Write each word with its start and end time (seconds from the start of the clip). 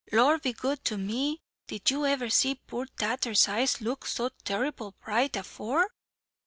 "Lord 0.11 0.41
be 0.41 0.51
good 0.53 0.83
to 0.85 0.97
me, 0.97 1.43
did 1.67 1.91
you 1.91 2.07
ever 2.07 2.27
see 2.27 2.55
poor 2.55 2.87
Tatther's 2.97 3.47
eyes 3.47 3.81
look 3.81 4.07
so 4.07 4.29
terrible 4.43 4.95
bright 4.99 5.35
afore?" 5.35 5.89